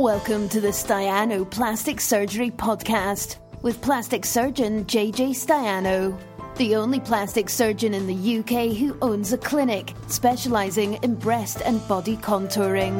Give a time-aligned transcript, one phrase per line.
[0.00, 6.18] Welcome to the Staiano Plastic Surgery Podcast with plastic surgeon JJ Staiano,
[6.56, 11.86] the only plastic surgeon in the UK who owns a clinic specialising in breast and
[11.86, 12.96] body contouring.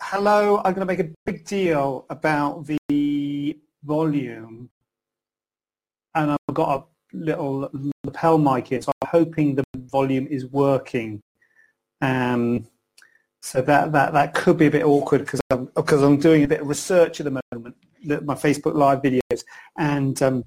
[0.00, 2.76] Hello, I'm going to make a big deal about the
[3.84, 4.70] volume
[6.14, 7.70] and I've got a little
[8.04, 11.22] lapel mic here, so I'm hoping the volume is working.
[12.00, 12.66] Um,
[13.40, 16.48] so that, that, that could be a bit awkward because I'm, because I'm doing a
[16.48, 17.76] bit of research at the moment,
[18.24, 19.44] my Facebook Live videos,
[19.78, 20.44] and um,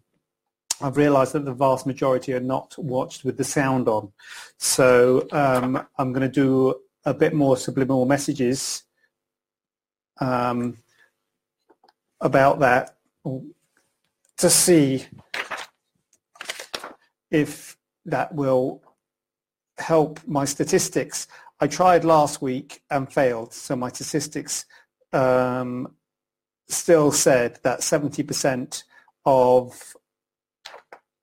[0.82, 4.12] I've realised that the vast majority are not watched with the sound on.
[4.58, 6.76] So um, I'm going to do
[7.06, 8.84] a bit more subliminal messages
[10.20, 10.78] um,
[12.22, 12.95] about that
[14.38, 15.06] to see
[17.32, 18.84] if that will
[19.78, 21.28] help my statistics.
[21.60, 24.66] I tried last week and failed, so my statistics
[25.14, 25.96] um,
[26.68, 28.84] still said that 70%
[29.26, 29.96] of,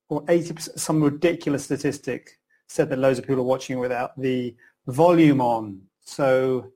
[0.09, 4.55] or 80%, some ridiculous statistic said that loads of people are watching without the
[4.87, 5.81] volume on.
[6.01, 6.71] So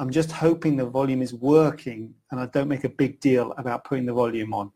[0.00, 3.84] I'm just hoping the volume is working and I don't make a big deal about
[3.84, 4.72] putting the volume on.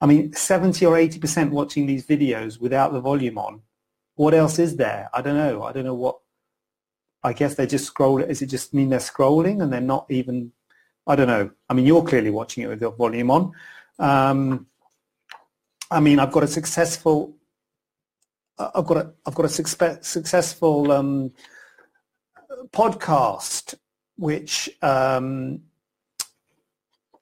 [0.00, 3.62] I mean, 70 or 80% watching these videos without the volume on.
[4.16, 5.10] What else is there?
[5.14, 5.62] I don't know.
[5.62, 6.18] I don't know what.
[7.22, 8.18] I guess they just scroll.
[8.18, 10.50] Does it just mean they're scrolling and they're not even?
[11.06, 11.52] I don't know.
[11.68, 13.52] I mean, you're clearly watching it with the volume on.
[14.00, 14.66] Um,
[15.88, 17.36] I mean, I've got a successful.
[18.58, 19.12] I've got a.
[19.24, 21.32] I've got a successful um,
[22.72, 23.76] podcast
[24.18, 25.60] which um,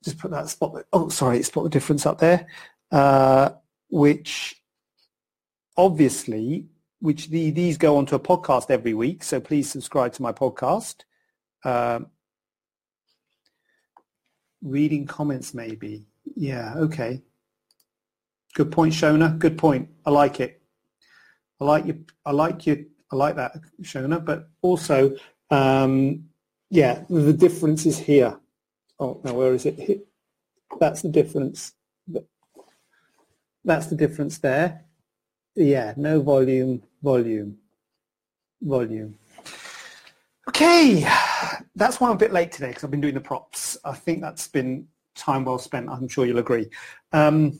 [0.03, 0.85] just put that spot.
[0.93, 2.47] Oh, sorry, spot the difference up there.
[2.91, 3.51] Uh,
[3.89, 4.63] which
[5.77, 6.67] obviously,
[7.01, 9.23] which the, these go onto a podcast every week.
[9.23, 11.03] So please subscribe to my podcast.
[11.65, 12.07] Um,
[14.63, 16.07] reading comments, maybe.
[16.35, 16.75] Yeah.
[16.77, 17.23] Okay.
[18.55, 19.39] Good point, Shona.
[19.39, 19.91] Good point.
[20.07, 20.63] I like it.
[21.61, 22.05] I like you.
[22.25, 22.87] I like you.
[23.13, 24.25] I like that, Shona.
[24.25, 25.15] But also,
[25.51, 26.25] um,
[26.71, 28.39] yeah, the difference is here.
[28.99, 30.07] Oh, now where is it?
[30.81, 31.73] That's the difference.
[33.65, 34.85] That's the difference there.
[35.55, 37.59] Yeah, no volume, volume,
[38.63, 39.19] volume.
[40.49, 41.07] Okay,
[41.75, 43.77] that's why I'm a bit late today because I've been doing the props.
[43.85, 45.89] I think that's been time well spent.
[45.89, 46.69] I'm sure you'll agree.
[47.13, 47.59] Um,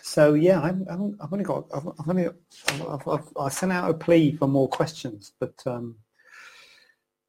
[0.00, 2.28] so yeah, I'm, I've only got, I've, I've only,
[2.68, 5.96] I've, I've, i sent out a plea for more questions, but um,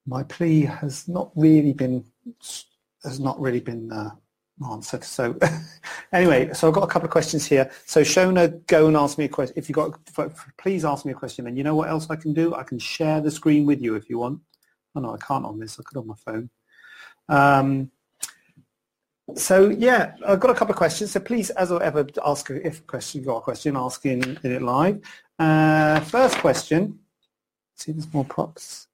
[0.05, 2.03] my plea has not really been
[3.03, 4.11] has not really been uh,
[4.71, 5.03] answered.
[5.03, 5.37] So
[6.13, 7.69] anyway, so I've got a couple of questions here.
[7.85, 9.55] So Shona, go and ask me a question.
[9.57, 9.93] If you got,
[10.57, 11.47] please ask me a question.
[11.47, 12.53] And you know what else I can do?
[12.53, 14.39] I can share the screen with you if you want.
[14.95, 15.79] Oh no, I can't on this.
[15.79, 16.49] I could on my phone.
[17.29, 17.91] Um,
[19.35, 21.11] so yeah, I've got a couple of questions.
[21.11, 24.51] So please, as I ever, ask if question, you got a question, ask in, in
[24.51, 25.01] it live.
[25.39, 26.99] Uh, first question.
[27.75, 28.87] See, there's more props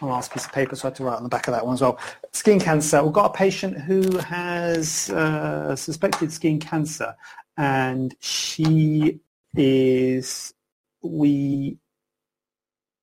[0.00, 1.64] a last piece of paper, so I had to write on the back of that
[1.64, 1.98] one as well.
[2.32, 3.02] Skin cancer.
[3.02, 7.14] We've got a patient who has uh, suspected skin cancer,
[7.56, 9.20] and she
[9.56, 10.54] is,
[11.02, 11.78] we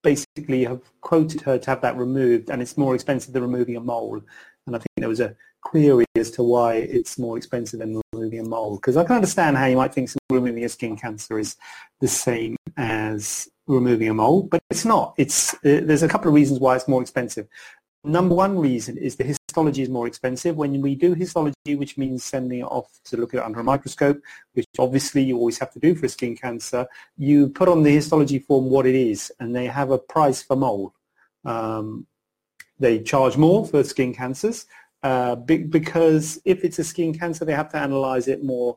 [0.04, 3.82] basically have quoted her to have that removed, and it's more expensive than removing a
[3.82, 4.22] mole.
[4.68, 8.46] And I think there was a query as to why it's more expensive than removing
[8.46, 11.56] a mole, because I can understand how you might think removing a skin cancer is
[12.02, 15.14] the same as removing a mole, but it's not.
[15.18, 17.48] It's uh, there's a couple of reasons why it's more expensive.
[18.04, 20.56] Number one reason is the histology is more expensive.
[20.56, 23.64] When we do histology, which means sending it off to look at it under a
[23.64, 24.22] microscope,
[24.54, 26.86] which obviously you always have to do for a skin cancer,
[27.18, 30.56] you put on the histology form what it is, and they have a price for
[30.56, 30.94] mole.
[31.46, 32.06] Um,
[32.78, 34.66] they charge more for skin cancers
[35.04, 38.76] uh, because if it's a skin cancer, they have to analyze it more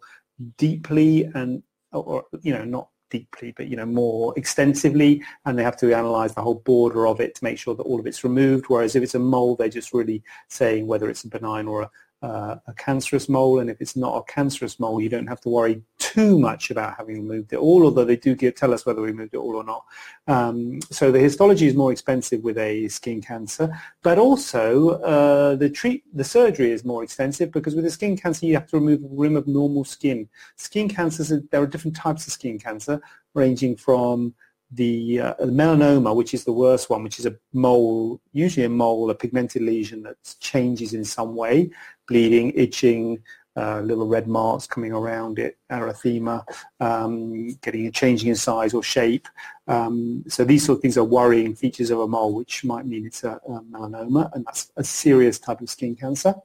[0.57, 1.63] deeply and,
[1.93, 6.35] or, you know, not deeply, but you know more extensively, and they have to analyze
[6.35, 8.67] the whole border of it to make sure that all of it's removed.
[8.69, 11.91] Whereas if it's a mole, they're just really saying whether it's a benign or a,
[12.23, 15.49] uh, a cancerous mole, and if it's not a cancerous mole, you don't have to
[15.49, 19.09] worry too much about having removed it all, although they do tell us whether we
[19.09, 19.85] removed it all or not.
[20.27, 23.71] Um, so the histology is more expensive with a skin cancer,
[24.03, 28.47] but also uh, the treat the surgery is more expensive because with a skin cancer
[28.47, 30.29] you have to remove a rim of normal skin.
[30.57, 33.01] Skin cancers, there are different types of skin cancer,
[33.35, 34.35] ranging from
[34.71, 39.11] the, uh, melanoma, which is the worst one, which is a mole, usually a mole,
[39.11, 41.71] a pigmented lesion that changes in some way,
[42.07, 43.23] bleeding, itching,
[43.59, 46.45] uh, little red marks coming around it, erythema,
[46.79, 49.27] um, getting changing in size or shape.
[49.67, 53.05] Um, so these sort of things are worrying features of a mole, which might mean
[53.05, 56.37] it's a, a melanoma, and that's a serious type of skin cancer.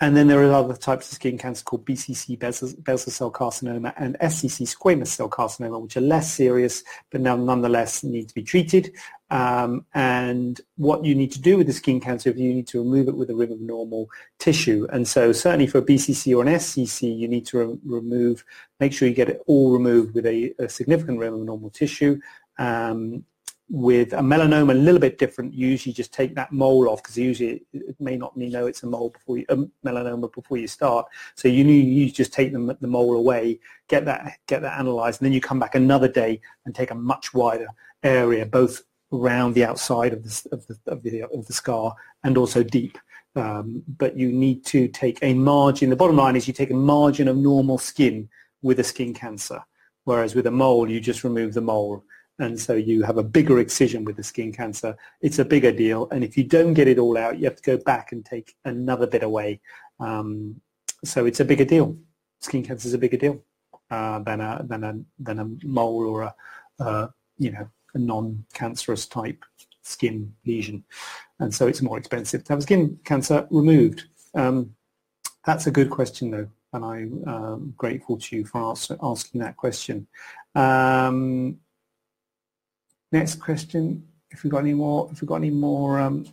[0.00, 4.18] And then there are other types of skin cancer called BCC basal cell carcinoma and
[4.18, 8.92] SCC squamous cell carcinoma, which are less serious, but now nonetheless need to be treated.
[9.30, 12.80] Um, and what you need to do with the skin cancer, if you need to
[12.80, 14.86] remove it with a ring of normal tissue.
[14.92, 18.44] And so certainly for a BCC or an SCC, you need to re- remove,
[18.80, 22.20] make sure you get it all removed with a, a significant ring of normal tissue.
[22.58, 23.24] Um,
[23.72, 27.16] with a melanoma a little bit different you usually just take that mole off because
[27.16, 31.06] usually it may not know it's a mole before you, a melanoma before you start.
[31.36, 33.58] So you you just take the, the mole away
[33.88, 36.94] get that get that analyzed and then you come back another day and take a
[36.94, 37.68] much wider
[38.02, 42.36] area both around the outside of the of the, of the, of the scar and
[42.36, 42.98] also deep.
[43.36, 46.74] Um, but you need to take a margin the bottom line is you take a
[46.74, 48.28] margin of normal skin
[48.60, 49.64] with a skin cancer
[50.04, 52.04] whereas with a mole you just remove the mole
[52.38, 54.96] and so you have a bigger excision with the skin cancer.
[55.20, 57.62] It's a bigger deal, and if you don't get it all out, you have to
[57.62, 59.60] go back and take another bit away.
[60.00, 60.60] Um,
[61.04, 61.96] so it's a bigger deal.
[62.40, 63.42] Skin cancer is a bigger deal
[63.90, 66.34] uh, than a than a than a mole or a
[66.80, 67.08] uh,
[67.38, 69.44] you know a non-cancerous type
[69.82, 70.84] skin lesion,
[71.40, 74.04] and so it's more expensive to have skin cancer removed.
[74.34, 74.74] Um,
[75.44, 80.06] that's a good question, though, and I'm um, grateful to you for asking that question.
[80.54, 81.58] Um,
[83.12, 86.24] Next question, if we've got any more, if we've got any more um,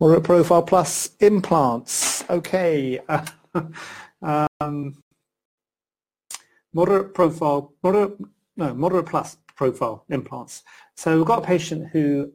[0.00, 2.24] moderate profile plus implants.
[2.30, 3.00] Okay.
[4.22, 5.02] um,
[6.72, 8.16] moderate profile, moderate,
[8.56, 10.62] no, moderate plus profile implants.
[10.96, 12.32] So we've got a patient who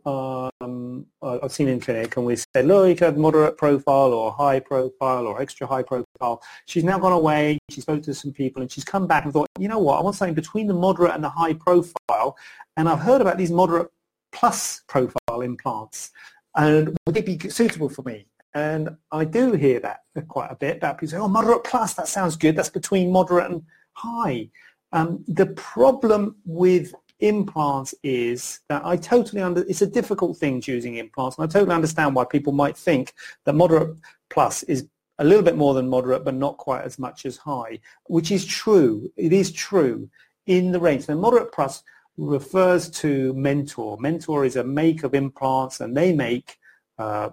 [1.21, 4.59] um, I've seen in clinic and we said, look, you have moderate profile or high
[4.59, 6.42] profile or extra high profile.
[6.65, 9.47] She's now gone away, she spoke to some people and she's come back and thought,
[9.59, 12.38] you know what, I want something between the moderate and the high profile
[12.77, 13.89] and I've heard about these moderate
[14.31, 16.12] plus profile implants
[16.56, 18.27] and would it be suitable for me?
[18.53, 22.07] And I do hear that quite a bit about people say, oh, moderate plus, that
[22.07, 22.56] sounds good.
[22.56, 23.63] That's between moderate and
[23.94, 24.50] high.
[24.94, 30.95] Um, the problem with implants is that I totally under it's a difficult thing choosing
[30.95, 33.13] implants and I totally understand why people might think
[33.45, 33.97] that moderate
[34.29, 34.88] plus is
[35.19, 38.45] a little bit more than moderate but not quite as much as high which is
[38.45, 40.09] true it is true
[40.47, 41.06] in the range.
[41.06, 41.83] So moderate plus
[42.17, 43.97] refers to mentor.
[44.00, 46.57] Mentor is a make of implants and they make
[46.97, 47.29] uh,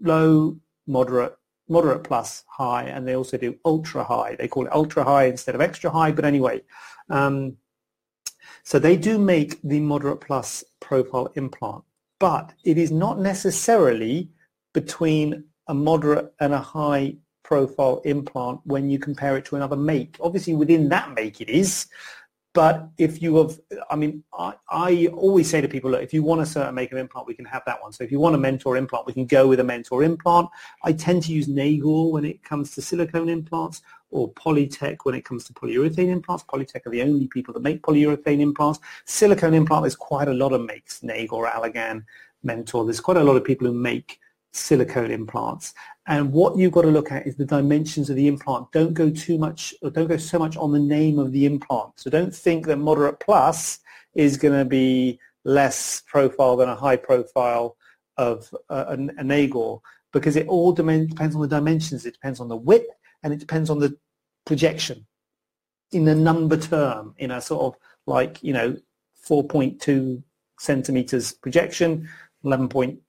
[0.00, 1.36] low moderate
[1.68, 4.36] moderate plus high and they also do ultra high.
[4.36, 6.62] They call it ultra high instead of extra high but anyway
[7.10, 7.56] um,
[8.66, 11.84] so they do make the moderate plus profile implant,
[12.18, 14.28] but it is not necessarily
[14.74, 17.14] between a moderate and a high
[17.44, 20.16] profile implant when you compare it to another make.
[20.20, 21.86] Obviously within that make it is,
[22.56, 23.60] but if you have,
[23.90, 26.90] I mean, I, I always say to people, look, if you want a certain make
[26.90, 27.92] of implant, we can have that one.
[27.92, 30.48] So if you want a mentor implant, we can go with a mentor implant.
[30.82, 35.26] I tend to use Nagor when it comes to silicone implants or Polytech when it
[35.26, 36.44] comes to polyurethane implants.
[36.44, 38.80] Polytech are the only people that make polyurethane implants.
[39.04, 42.06] Silicone implant, there's quite a lot of makes, Nagor, Allergan,
[42.42, 42.86] Mentor.
[42.86, 44.18] There's quite a lot of people who make
[44.56, 45.74] silicone implants.
[46.06, 48.70] And what you've got to look at is the dimensions of the implant.
[48.72, 51.92] Don't go too much, or don't go so much on the name of the implant.
[51.96, 53.80] So don't think that moderate plus
[54.14, 57.76] is going to be less profile than a high profile
[58.16, 59.80] of uh, an, an Nagor
[60.12, 62.06] because it all depends on the dimensions.
[62.06, 62.88] It depends on the width
[63.22, 63.96] and it depends on the
[64.46, 65.06] projection
[65.92, 68.76] in a number term, in a sort of like, you know,
[69.28, 70.22] 4.2
[70.58, 72.08] centimeters projection,
[72.44, 73.00] 11 point,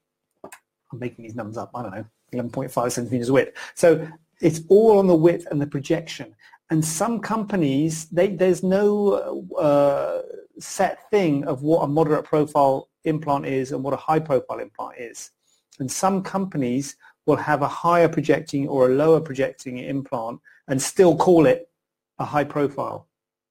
[0.92, 3.58] I'm making these numbers up, I don't know, 11.5 centimeters width.
[3.76, 4.08] So
[4.42, 6.36] it's all on the width and the projection.
[6.70, 10.22] And some companies, they, there's no uh,
[10.60, 14.98] set thing of what a moderate profile implant is and what a high profile implant
[15.00, 15.32] is.
[15.80, 21.16] And some companies will have a higher projecting or a lower projecting implant and still
[21.16, 21.70] call it
[22.20, 23.08] a high profile,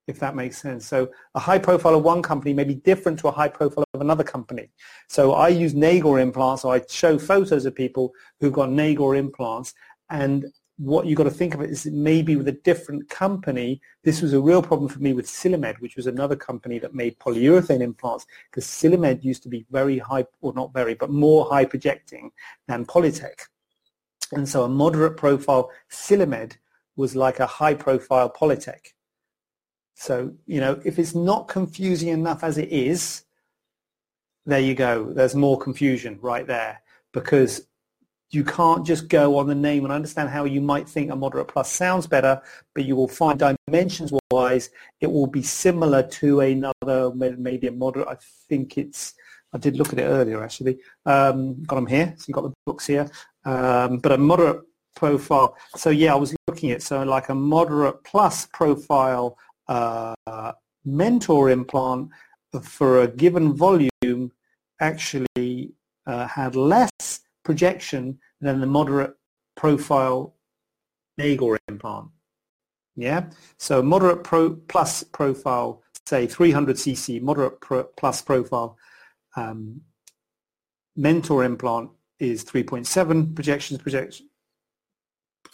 [0.07, 0.87] if that makes sense.
[0.87, 4.01] So a high profile of one company may be different to a high profile of
[4.01, 4.71] another company.
[5.09, 9.75] So I use Nagor implants, so I show photos of people who've got Nagor implants,
[10.11, 10.47] and
[10.79, 14.35] what you've got to think of it is maybe with a different company, this was
[14.35, 18.27] a real problem for me with Silimed, which was another company that made polyurethane implants,
[18.51, 22.31] because Silimed used to be very high, or not very, but more high projecting
[22.69, 23.41] than Polytech.
[24.33, 26.59] And so a moderate profile Silimed
[26.97, 28.93] was like a high-profile Polytech.
[29.97, 33.25] So, you know, if it's not confusing enough as it is,
[34.45, 35.13] there you go.
[35.13, 37.67] There's more confusion right there because
[38.31, 41.49] you can't just go on the name and understand how you might think a moderate
[41.49, 42.43] plus sounds better,
[42.75, 48.09] but you will find dimensions wise it will be similar to another maybe a moderate.
[48.09, 48.17] I
[48.49, 49.15] think it's
[49.53, 50.79] I did look at it earlier actually.
[51.07, 53.09] Um, got them here, so you got the books here.
[53.45, 54.63] Um, but a moderate
[54.95, 55.57] profile.
[55.77, 59.39] So yeah, I was looking at so like a moderate plus profile
[59.69, 60.15] uh,
[60.85, 62.11] mentor implant
[62.63, 64.33] for a given volume
[64.81, 65.73] actually
[66.07, 69.15] uh, had less projection than the moderate
[69.57, 70.35] profile
[71.21, 72.09] Nagor implant.
[72.95, 73.27] Yeah,
[73.59, 78.79] so moderate pro plus profile, say 300 cc, moderate pro, plus profile
[79.37, 79.83] um,
[80.97, 84.29] mentor implant is 3.7 projections projection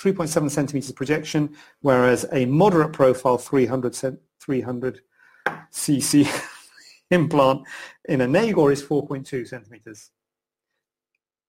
[0.03, 5.01] 3.7 centimeters projection, whereas a moderate profile 300 300
[5.71, 6.29] cc
[7.11, 7.63] implant
[8.09, 10.11] in a Nagor is 4.2 centimeters.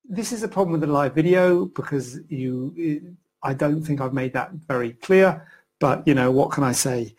[0.06, 4.34] This is a problem with the live video because you, I don't think I've made
[4.34, 5.48] that very clear,
[5.80, 7.16] but you know, what can I say?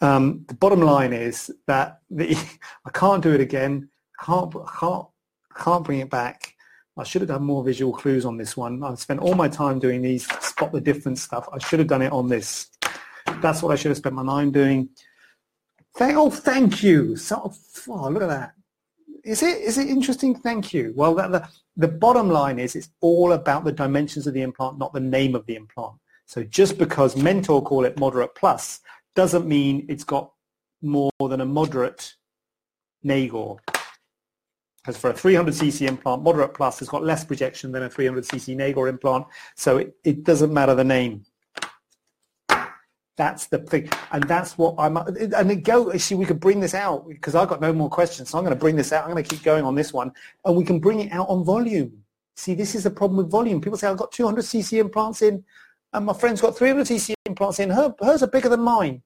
[0.00, 2.34] Um, the bottom line is that the,
[2.86, 3.90] I can't do it again,
[4.24, 5.06] can't, can't,
[5.56, 6.54] can't bring it back.
[6.98, 8.82] I should have done more visual clues on this one.
[8.82, 11.48] I spent all my time doing these spot the difference stuff.
[11.52, 12.70] I should have done it on this.
[13.40, 14.88] That's what I should have spent my time doing.
[15.96, 17.16] Thank, oh, thank you.
[17.16, 17.52] So,
[17.88, 18.52] oh, look at that.
[19.24, 20.34] Is it is it interesting?
[20.34, 20.92] Thank you.
[20.96, 24.78] Well, the, the, the bottom line is it's all about the dimensions of the implant,
[24.78, 25.94] not the name of the implant.
[26.26, 28.80] So just because Mentor call it moderate plus
[29.14, 30.30] doesn't mean it's got
[30.82, 32.14] more than a moderate
[33.04, 33.58] Nagor.
[34.82, 38.88] Because for a 300cc implant, moderate plus has got less projection than a 300cc Nagor
[38.88, 41.24] implant, so it, it doesn't matter the name.
[43.16, 44.96] That's the thing, and that's what I'm.
[44.96, 45.90] And it go.
[45.98, 48.54] See, we could bring this out because I've got no more questions, so I'm going
[48.54, 49.04] to bring this out.
[49.04, 50.12] I'm going to keep going on this one,
[50.44, 52.04] and we can bring it out on volume.
[52.36, 53.60] See, this is the problem with volume.
[53.60, 55.42] People say I've got 200 cc implants in,
[55.92, 57.70] and my friend's got 300 cc implants in.
[57.70, 59.02] Her, hers are bigger than mine.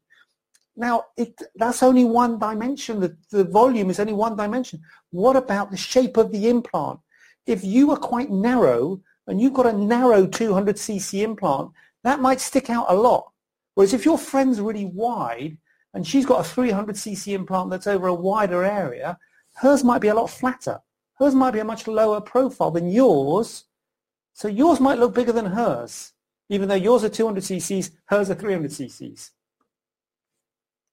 [0.77, 3.01] Now, it, that's only one dimension.
[3.01, 4.81] The, the volume is only one dimension.
[5.11, 7.01] What about the shape of the implant?
[7.47, 11.71] If you are quite narrow and you've got a narrow 200cc implant,
[12.05, 13.31] that might stick out a lot.
[13.75, 15.59] Whereas if your friend's really wide
[15.95, 19.19] and she's got a 300cc implant that's over a wider area,
[19.55, 20.81] hers might be a lot flatter.
[21.19, 23.65] Hers might be a much lower profile than yours.
[24.33, 26.13] So yours might look bigger than hers,
[26.49, 29.31] even though yours are 200 cc's, hers are 300 cc's.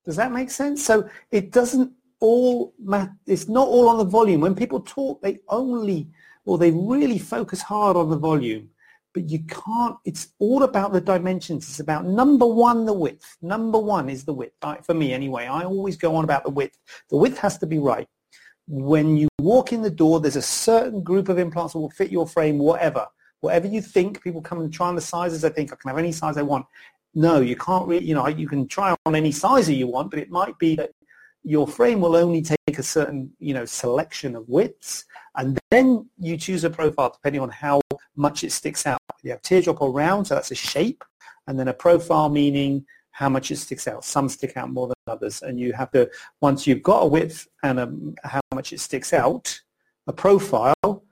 [0.05, 0.83] Does that make sense?
[0.83, 3.13] So it doesn't all matter.
[3.25, 4.41] It's not all on the volume.
[4.41, 6.09] When people talk, they only,
[6.45, 8.69] or they really focus hard on the volume.
[9.13, 11.67] But you can't, it's all about the dimensions.
[11.67, 13.37] It's about number one, the width.
[13.41, 14.53] Number one is the width.
[14.83, 16.77] For me anyway, I always go on about the width.
[17.09, 18.07] The width has to be right.
[18.67, 22.11] When you walk in the door, there's a certain group of implants that will fit
[22.11, 23.07] your frame, whatever.
[23.41, 25.43] Whatever you think, people come and try on the sizes.
[25.43, 26.67] I think I can have any size I want
[27.13, 30.19] no, you can't really, you know, you can try on any size you want, but
[30.19, 30.91] it might be that
[31.43, 36.37] your frame will only take a certain, you know, selection of widths, and then you
[36.37, 37.81] choose a profile depending on how
[38.15, 38.99] much it sticks out.
[39.23, 41.03] You have teardrop or round, so that's a shape,
[41.47, 44.05] and then a profile meaning how much it sticks out.
[44.05, 46.09] Some stick out more than others, and you have to,
[46.41, 47.91] once you've got a width and a,
[48.23, 49.59] how much it sticks out,
[50.07, 51.03] a profile,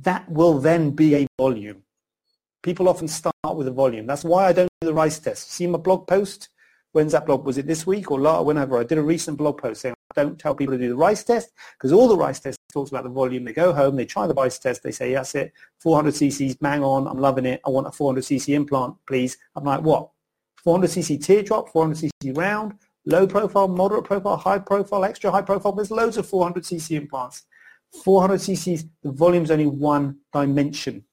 [0.00, 1.82] that will then be a volume.
[2.66, 4.08] People often start with a volume.
[4.08, 5.52] That's why I don't do the RICE test.
[5.52, 6.48] See my blog post?
[6.90, 7.46] When's that blog?
[7.46, 8.76] Was it this week or whenever?
[8.76, 11.52] I did a recent blog post saying don't tell people to do the RICE test
[11.78, 13.44] because all the RICE test talks about the volume.
[13.44, 16.82] They go home, they try the RICE test, they say, that's it, 400 cc's, bang
[16.82, 17.60] on, I'm loving it.
[17.64, 19.38] I want a 400 cc implant, please.
[19.54, 20.10] I'm like, what?
[20.64, 22.72] 400 cc teardrop, 400 cc round,
[23.04, 25.70] low profile, moderate profile, high profile, extra high profile.
[25.70, 27.44] There's loads of 400 cc implants.
[28.02, 31.04] 400 cc's, the volume's only one dimension.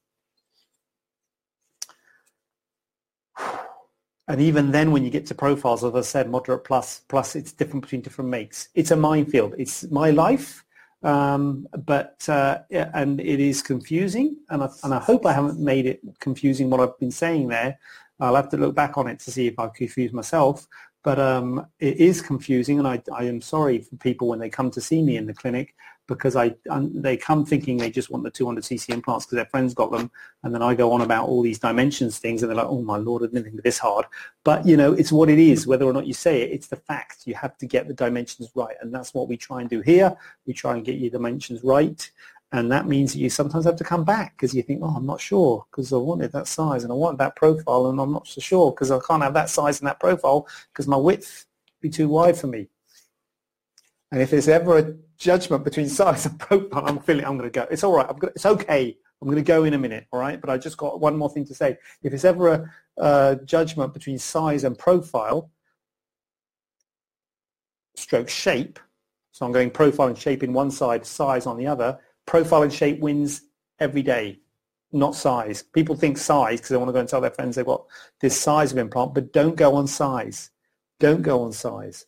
[4.27, 7.51] And even then, when you get to profiles, as I said, moderate plus, plus, it's
[7.51, 8.69] different between different makes.
[8.73, 9.53] It's a minefield.
[9.57, 10.63] It's my life,
[11.03, 14.37] um, but uh, yeah, and it is confusing.
[14.49, 17.77] And I, and I hope I haven't made it confusing what I've been saying there.
[18.19, 20.67] I'll have to look back on it to see if I confuse myself.
[21.03, 24.71] But um, it is confusing, and I, I am sorry for people when they come
[24.71, 25.75] to see me in the clinic
[26.07, 29.91] because I they come thinking they just want the 200cc implants because their friends got
[29.91, 30.11] them,
[30.43, 32.97] and then I go on about all these dimensions things, and they're like, "Oh my
[32.97, 34.05] lord, I didn't think this hard."
[34.43, 35.67] But you know, it's what it is.
[35.67, 37.25] Whether or not you say it, it's the fact.
[37.25, 40.15] You have to get the dimensions right, and that's what we try and do here.
[40.45, 42.11] We try and get your dimensions right,
[42.53, 45.07] And that means that you sometimes have to come back because you think, oh, I'm
[45.07, 48.27] not sure because I wanted that size and I want that profile and I'm not
[48.27, 51.47] so sure because I can't have that size and that profile because my width
[51.81, 52.67] be too wide for me.
[54.13, 57.59] And if there's ever a judgment between size and profile, I'm feeling I'm going to
[57.59, 57.65] go.
[57.71, 58.07] It's all right.
[58.07, 58.95] Going it's okay.
[59.19, 60.05] I'm going to go in a minute.
[60.11, 60.39] All right.
[60.39, 61.79] But I just got one more thing to say.
[62.03, 65.49] If it's ever a, a judgment between size and profile,
[67.95, 68.79] stroke shape,
[69.31, 72.71] so I'm going profile and shape in one side, size on the other, profile and
[72.71, 73.41] shape wins
[73.79, 74.37] every day,
[74.91, 75.63] not size.
[75.63, 77.87] People think size because they want to go and tell their friends they've got
[78.21, 80.51] this size of implant, but don't go on size.
[80.99, 82.05] Don't go on size.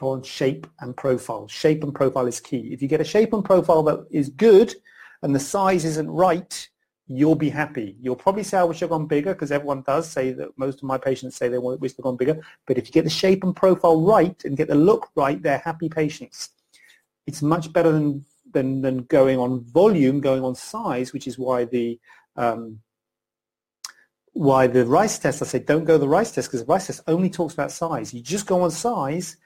[0.00, 1.46] On shape and profile.
[1.48, 2.70] Shape and profile is key.
[2.72, 4.74] If you get a shape and profile that is good
[5.22, 6.68] and the size isn't right,
[7.06, 7.96] you'll be happy.
[8.00, 10.84] You'll probably say, I wish I'd gone bigger because everyone does say that most of
[10.84, 12.40] my patients say they wish they'd gone bigger.
[12.66, 15.58] But if you get the shape and profile right and get the look right, they're
[15.58, 16.50] happy patients.
[17.26, 21.66] It's much better than than, than going on volume, going on size, which is why
[21.66, 22.00] the
[22.36, 22.80] um,
[24.32, 27.02] why the RICE test, I say don't go the RICE test because the RICE test
[27.06, 28.14] only talks about size.
[28.14, 29.36] You just go on size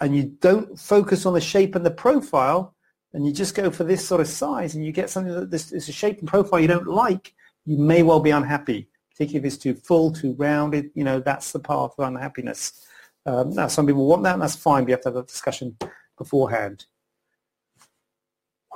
[0.00, 2.74] and you don't focus on the shape and the profile
[3.12, 5.72] and you just go for this sort of size and you get something that this
[5.72, 9.52] is a shape and profile you don't like, you may well be unhappy, particularly if
[9.52, 10.90] it's too full, too rounded.
[10.94, 12.84] You know, that's the path of unhappiness.
[13.26, 14.84] Um, now, some people want that, and that's fine.
[14.84, 15.76] We have to have a discussion
[16.16, 16.86] beforehand.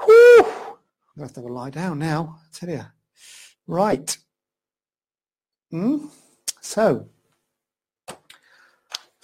[0.04, 0.44] Whew!
[0.44, 2.84] I'm going to have to a lie down now, I tell you.
[3.66, 4.16] Right.
[5.72, 6.10] Mm?
[6.60, 7.08] So,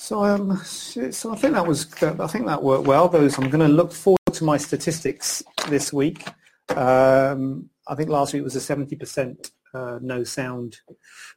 [0.08, 3.10] so um, so I think that was I think that worked well.
[3.10, 6.26] Those I'm going to look forward to my statistics this week.
[6.74, 10.78] Um, I think last week was a 70% uh, no sound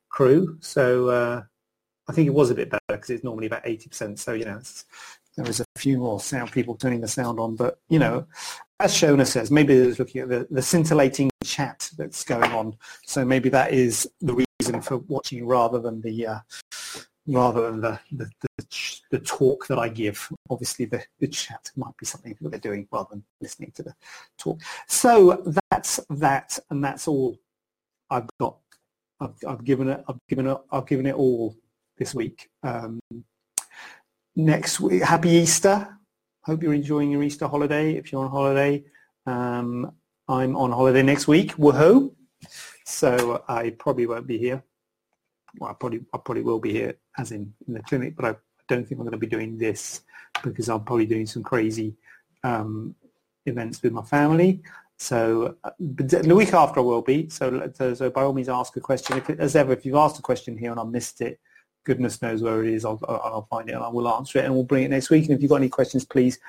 [0.08, 1.42] crew, so uh,
[2.08, 4.18] I think it was a bit better because it's normally about 80%.
[4.18, 4.62] So you know,
[5.36, 8.26] there was a few more sound people turning the sound on, but you know,
[8.80, 12.78] as Shona says, maybe it's looking at the, the scintillating chat that's going on.
[13.06, 16.40] So maybe that is the reason for watching rather than the uh,
[17.28, 18.30] rather than the, the,
[19.12, 20.30] the, talk that I give.
[20.50, 23.94] Obviously, the, the chat might be something that they're doing rather than listening to the
[24.38, 24.60] talk.
[24.88, 27.38] So that's that, and that's all
[28.10, 28.58] I've got.
[29.20, 30.04] I've, I've given it.
[30.08, 30.58] I've given it.
[30.72, 31.56] I've given it all
[31.98, 32.50] this week.
[32.64, 33.00] Um,
[34.36, 35.88] next week, happy Easter.
[36.44, 37.94] Hope you're enjoying your Easter holiday.
[37.94, 38.84] If you're on holiday,
[39.28, 39.92] um,
[40.28, 41.56] I'm on holiday next week.
[41.56, 42.14] Woohoo!
[42.86, 44.64] So I probably won't be here
[45.60, 48.36] well, I probably I probably will be here as in in the clinic, but I,
[48.72, 50.02] don't think I'm going to be doing this
[50.44, 51.96] because I'm probably doing some crazy
[52.44, 52.96] um,
[53.46, 54.62] events with my family.
[54.98, 57.28] So uh, the week after I will be.
[57.30, 59.18] So, so, so by all means, ask a question.
[59.18, 61.40] If as ever, if you've asked a question here and I missed it,
[61.84, 62.86] goodness knows where it is.
[62.86, 65.26] I'll, I'll find it and I will answer it and we'll bring it next week.
[65.26, 66.40] And if you've got any questions, please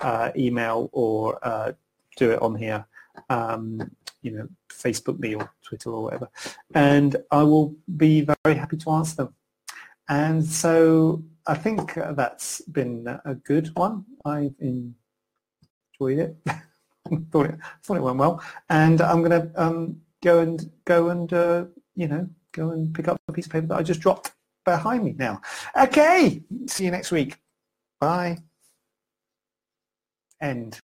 [0.00, 1.72] uh, email or uh,
[2.16, 2.86] do it on here.
[3.28, 3.90] Um,
[4.22, 6.28] you know, Facebook me or Twitter or whatever,
[6.74, 9.34] and I will be very happy to answer them.
[10.08, 14.04] And so I think that's been a good one.
[14.24, 16.36] I've enjoyed it.
[17.30, 21.32] thought it thought it went well, and I'm going to um, go and go and
[21.32, 24.32] uh, you know go and pick up a piece of paper that I just dropped
[24.64, 25.40] behind me now.
[25.80, 27.36] Okay, see you next week.
[28.00, 28.38] Bye.
[30.40, 30.80] End.